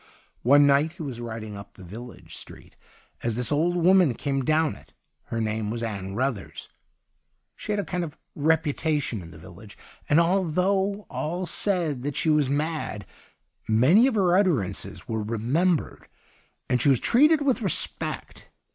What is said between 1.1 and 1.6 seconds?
riding